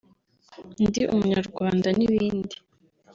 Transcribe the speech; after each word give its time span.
Ndi 0.81 1.01
Umunyarwanda 1.13 1.87
n’ibindi 1.97 2.55